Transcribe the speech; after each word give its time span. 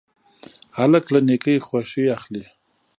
هلک 0.77 1.05
له 1.13 1.19
نیکۍ 1.27 1.57
خوښي 1.67 2.05
اخلي. 2.17 2.43